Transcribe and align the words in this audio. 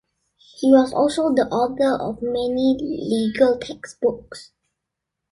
He 0.55 0.71
was 0.71 0.93
also 0.93 1.31
the 1.31 1.45
author 1.51 1.93
of 1.93 2.23
many 2.23 2.75
legal 2.79 3.59
textbooks. 3.59 4.49